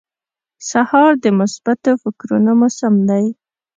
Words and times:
سهار 0.69 1.11
د 1.23 1.25
مثبتو 1.39 1.91
فکرونو 2.03 2.51
موسم 2.59 2.93
دی. 3.09 3.25